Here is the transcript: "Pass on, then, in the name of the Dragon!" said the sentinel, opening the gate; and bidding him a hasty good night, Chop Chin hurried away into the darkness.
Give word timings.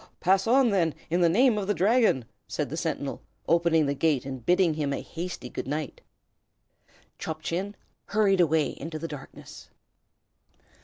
"Pass 0.19 0.47
on, 0.47 0.71
then, 0.71 0.95
in 1.11 1.21
the 1.21 1.29
name 1.29 1.59
of 1.59 1.67
the 1.67 1.75
Dragon!" 1.75 2.25
said 2.47 2.71
the 2.71 2.75
sentinel, 2.75 3.21
opening 3.47 3.85
the 3.85 3.93
gate; 3.93 4.25
and 4.25 4.43
bidding 4.43 4.73
him 4.73 4.93
a 4.93 4.99
hasty 5.01 5.47
good 5.47 5.67
night, 5.67 6.01
Chop 7.19 7.43
Chin 7.43 7.75
hurried 8.07 8.41
away 8.41 8.69
into 8.79 8.97
the 8.97 9.07
darkness. 9.07 9.69